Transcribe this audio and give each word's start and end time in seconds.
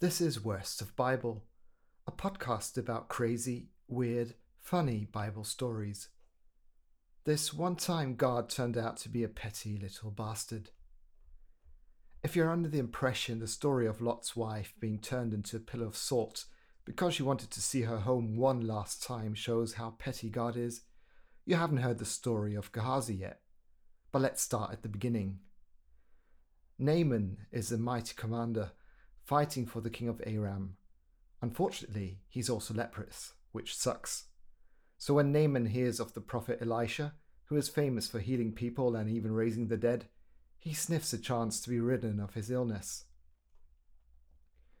This 0.00 0.20
is 0.20 0.44
Worst 0.44 0.80
of 0.80 0.94
Bible, 0.94 1.42
a 2.06 2.12
podcast 2.12 2.78
about 2.78 3.08
crazy, 3.08 3.70
weird, 3.88 4.34
funny 4.60 5.08
Bible 5.10 5.42
stories. 5.42 6.10
This 7.24 7.52
one 7.52 7.74
time 7.74 8.14
God 8.14 8.48
turned 8.48 8.78
out 8.78 8.96
to 8.98 9.08
be 9.08 9.24
a 9.24 9.28
petty 9.28 9.76
little 9.76 10.12
bastard. 10.12 10.70
If 12.22 12.36
you're 12.36 12.52
under 12.52 12.68
the 12.68 12.78
impression 12.78 13.40
the 13.40 13.48
story 13.48 13.88
of 13.88 14.00
Lot's 14.00 14.36
wife 14.36 14.72
being 14.78 15.00
turned 15.00 15.34
into 15.34 15.56
a 15.56 15.58
pillar 15.58 15.86
of 15.86 15.96
salt 15.96 16.44
because 16.84 17.14
she 17.14 17.24
wanted 17.24 17.50
to 17.50 17.60
see 17.60 17.82
her 17.82 17.98
home 17.98 18.36
one 18.36 18.60
last 18.60 19.02
time 19.02 19.34
shows 19.34 19.74
how 19.74 19.96
petty 19.98 20.30
God 20.30 20.56
is, 20.56 20.82
you 21.44 21.56
haven't 21.56 21.78
heard 21.78 21.98
the 21.98 22.04
story 22.04 22.54
of 22.54 22.70
Gehazi 22.70 23.16
yet. 23.16 23.40
But 24.12 24.22
let's 24.22 24.42
start 24.42 24.72
at 24.72 24.82
the 24.82 24.88
beginning. 24.88 25.40
Naaman 26.78 27.38
is 27.50 27.72
a 27.72 27.78
mighty 27.78 28.14
commander 28.14 28.70
fighting 29.28 29.66
for 29.66 29.82
the 29.82 29.90
king 29.90 30.08
of 30.08 30.22
Aram. 30.24 30.74
Unfortunately, 31.42 32.18
he's 32.30 32.48
also 32.48 32.72
leprous, 32.72 33.34
which 33.52 33.76
sucks. 33.76 34.24
So 34.96 35.12
when 35.12 35.32
Naaman 35.32 35.66
hears 35.66 36.00
of 36.00 36.14
the 36.14 36.22
prophet 36.22 36.60
Elisha, 36.62 37.12
who 37.44 37.56
is 37.56 37.68
famous 37.68 38.08
for 38.08 38.20
healing 38.20 38.52
people 38.52 38.96
and 38.96 39.10
even 39.10 39.32
raising 39.32 39.68
the 39.68 39.76
dead, 39.76 40.06
he 40.58 40.72
sniffs 40.72 41.12
a 41.12 41.18
chance 41.18 41.60
to 41.60 41.68
be 41.68 41.78
ridden 41.78 42.20
of 42.20 42.32
his 42.32 42.50
illness. 42.50 43.04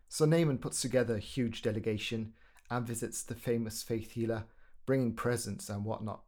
So 0.08 0.24
Naaman 0.24 0.56
puts 0.56 0.80
together 0.80 1.16
a 1.16 1.20
huge 1.20 1.60
delegation 1.60 2.32
and 2.70 2.86
visits 2.86 3.22
the 3.22 3.34
famous 3.34 3.82
faith 3.82 4.12
healer, 4.12 4.44
bringing 4.86 5.12
presents 5.12 5.68
and 5.68 5.84
whatnot. 5.84 6.22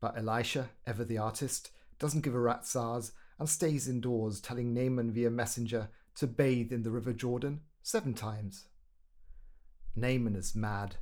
But 0.00 0.18
Elisha, 0.18 0.70
ever 0.84 1.04
the 1.04 1.18
artist, 1.18 1.70
doesn't 2.00 2.22
give 2.22 2.34
a 2.34 2.40
rat's 2.40 2.74
ass 2.74 3.12
and 3.38 3.48
stays 3.48 3.86
indoors, 3.86 4.40
telling 4.40 4.74
Naaman 4.74 5.12
via 5.12 5.30
messenger 5.30 5.90
to 6.20 6.26
bathe 6.26 6.70
in 6.70 6.82
the 6.82 6.90
River 6.90 7.14
Jordan 7.14 7.60
seven 7.82 8.12
times. 8.12 8.66
Naaman 9.96 10.36
is 10.36 10.54
mad. 10.54 10.96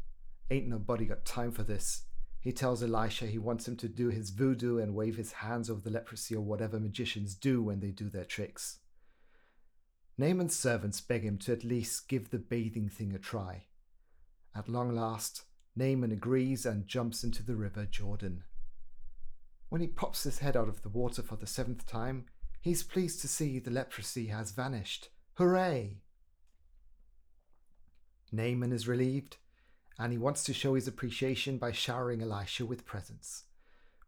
Ain't 0.49 0.69
nobody 0.69 1.07
got 1.07 1.25
time 1.25 1.51
for 1.51 1.65
this. 1.65 2.05
He 2.39 2.53
tells 2.53 2.85
Elisha 2.85 3.27
he 3.27 3.37
wants 3.37 3.67
him 3.67 3.75
to 3.79 3.89
do 3.89 4.11
his 4.11 4.31
voodoo 4.31 4.79
and 4.79 4.95
wave 4.95 5.17
his 5.17 5.33
hands 5.33 5.69
over 5.69 5.81
the 5.81 5.91
leprosy 5.91 6.37
or 6.37 6.41
whatever 6.41 6.79
magicians 6.79 7.35
do 7.35 7.61
when 7.61 7.81
they 7.81 7.91
do 7.91 8.09
their 8.09 8.25
tricks. 8.25 8.79
Naaman's 10.17 10.55
servants 10.55 11.01
beg 11.01 11.25
him 11.25 11.37
to 11.39 11.53
at 11.53 11.65
least 11.65 12.09
give 12.09 12.31
the 12.31 12.39
bathing 12.39 12.89
thing 12.89 13.13
a 13.13 13.19
try. 13.19 13.65
At 14.55 14.69
long 14.69 14.95
last, 14.95 15.43
Naaman 15.75 16.13
agrees 16.13 16.65
and 16.65 16.87
jumps 16.87 17.25
into 17.25 17.43
the 17.43 17.57
river 17.57 17.87
Jordan. 17.91 18.45
When 19.69 19.81
he 19.81 19.89
pops 19.89 20.23
his 20.23 20.39
head 20.39 20.57
out 20.57 20.69
of 20.69 20.83
the 20.83 20.89
water 20.89 21.23
for 21.23 21.35
the 21.35 21.49
seventh 21.49 21.87
time, 21.87 22.27
he's 22.61 22.83
pleased 22.83 23.21
to 23.21 23.29
see 23.29 23.59
the 23.59 23.71
leprosy 23.71 24.27
has 24.27 24.53
vanished. 24.53 25.09
Hooray! 25.35 25.99
Naaman 28.31 28.73
is 28.73 28.89
relieved, 28.89 29.37
and 29.99 30.13
he 30.13 30.19
wants 30.19 30.45
to 30.45 30.53
show 30.53 30.75
his 30.75 30.87
appreciation 30.87 31.59
by 31.59 31.73
showering 31.73 32.23
Elisha 32.23 32.67
with 32.67 32.85
presents. 32.85 33.45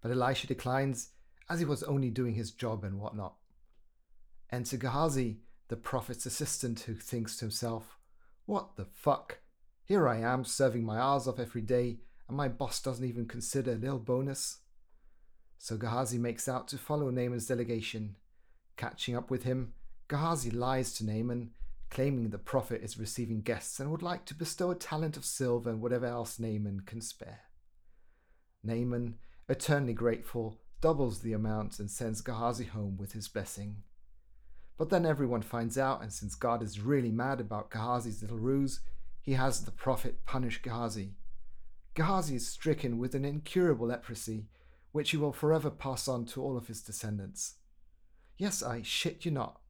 But 0.03 0.13
Elisha 0.13 0.47
declines, 0.47 1.11
as 1.49 1.59
he 1.59 1.65
was 1.65 1.83
only 1.83 2.11
doing 2.11 2.35
his 2.35 2.51
job 2.51 2.85
and 2.85 3.01
whatnot. 3.01 3.35
Enter 4.53 4.77
Gehazi, 4.77 5.41
the 5.69 5.77
prophet's 5.77 6.27
assistant, 6.27 6.81
who 6.81 6.95
thinks 6.95 7.37
to 7.37 7.45
himself, 7.45 7.99
What 8.47 8.77
the 8.77 8.85
fuck? 8.85 9.39
Here 9.85 10.09
I 10.09 10.19
am 10.19 10.45
serving 10.45 10.85
my 10.85 10.99
hours 10.99 11.27
off 11.27 11.41
every 11.41 11.63
day, 11.63 11.99
and 12.29 12.37
my 12.37 12.49
boss 12.49 12.81
doesn't 12.81 13.05
even 13.05 13.27
consider 13.27 13.73
a 13.73 13.77
little 13.77 13.99
bonus. 13.99 14.59
So 15.59 15.77
Gehazi 15.77 16.19
makes 16.19 16.49
out 16.49 16.69
to 16.69 16.79
follow 16.79 17.11
Naaman's 17.11 17.47
delegation. 17.47 18.17
Catching 18.81 19.15
up 19.15 19.31
with 19.31 19.43
him, 19.43 19.75
Gehazi 20.09 20.51
lies 20.51 20.95
to 20.95 21.05
Naaman, 21.05 21.51
claiming 21.91 22.31
the 22.31 22.39
prophet 22.39 22.81
is 22.83 22.99
receiving 22.99 23.43
guests 23.43 23.79
and 23.79 23.91
would 23.91 24.01
like 24.01 24.25
to 24.25 24.35
bestow 24.35 24.71
a 24.71 24.75
talent 24.75 25.19
of 25.19 25.25
silver 25.27 25.69
and 25.69 25.83
whatever 25.83 26.07
else 26.07 26.39
Naaman 26.39 26.85
can 26.87 27.03
spare. 27.03 27.41
Naaman, 28.65 29.19
eternally 29.51 29.93
grateful, 29.93 30.63
doubles 30.81 31.21
the 31.21 31.35
amount 31.35 31.79
and 31.79 31.91
sends 31.91 32.23
Gehazi 32.23 32.65
home 32.65 32.97
with 32.97 33.13
his 33.13 33.29
blessing. 33.29 33.83
But 34.79 34.89
then 34.89 35.05
everyone 35.05 35.43
finds 35.43 35.77
out, 35.77 36.01
and 36.01 36.11
since 36.11 36.35
God 36.35 36.63
is 36.63 36.81
really 36.81 37.13
mad 37.13 37.39
about 37.39 37.71
Gehazi's 37.71 38.23
little 38.23 38.39
ruse, 38.39 38.81
he 39.21 39.35
has 39.35 39.61
the 39.61 39.73
prophet 39.73 40.25
punish 40.25 40.63
Gehazi. 40.63 41.17
Gehazi 41.93 42.37
is 42.37 42.49
stricken 42.49 42.97
with 42.97 43.15
an 43.15 43.27
incurable 43.27 43.89
leprosy 43.89 44.47
which 44.93 45.11
he 45.11 45.19
will 45.19 45.35
forever 45.35 45.69
pass 45.69 46.09
on 46.09 46.25
to 46.25 46.43
all 46.43 46.57
of 46.57 46.69
his 46.69 46.81
descendants. 46.81 47.57
Yes, 48.41 48.63
I 48.63 48.81
shit 48.81 49.27
you 49.27 49.31
not, 49.31 49.61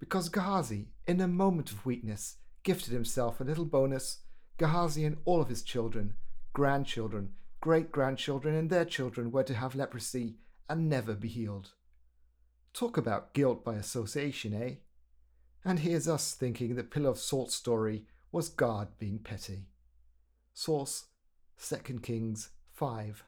because 0.00 0.30
Gehazi, 0.30 0.88
in 1.06 1.20
a 1.20 1.28
moment 1.28 1.70
of 1.70 1.84
weakness, 1.84 2.36
gifted 2.62 2.94
himself 2.94 3.42
a 3.42 3.44
little 3.44 3.66
bonus. 3.66 4.20
Gehazi 4.56 5.04
and 5.04 5.18
all 5.26 5.42
of 5.42 5.50
his 5.50 5.62
children, 5.62 6.14
grandchildren, 6.54 7.34
great 7.60 7.92
grandchildren, 7.92 8.54
and 8.54 8.70
their 8.70 8.86
children 8.86 9.30
were 9.30 9.42
to 9.42 9.52
have 9.52 9.74
leprosy 9.74 10.36
and 10.66 10.88
never 10.88 11.12
be 11.12 11.28
healed. 11.28 11.72
Talk 12.72 12.96
about 12.96 13.34
guilt 13.34 13.62
by 13.62 13.74
association, 13.74 14.54
eh? 14.54 14.76
And 15.62 15.80
here's 15.80 16.08
us 16.08 16.32
thinking 16.32 16.74
the 16.74 16.84
Pillar 16.84 17.10
of 17.10 17.18
Salt 17.18 17.52
story 17.52 18.06
was 18.32 18.48
God 18.48 18.98
being 18.98 19.18
petty. 19.18 19.66
Source 20.54 21.08
2 21.62 22.00
Kings 22.00 22.48
5. 22.72 23.24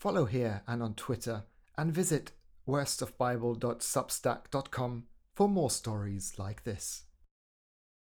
Follow 0.00 0.24
here 0.24 0.62
and 0.66 0.82
on 0.82 0.94
Twitter, 0.94 1.42
and 1.76 1.92
visit 1.92 2.32
worstofbible.substack.com 2.68 5.04
for 5.34 5.48
more 5.48 5.70
stories 5.70 6.34
like 6.38 6.64
this. 6.64 7.04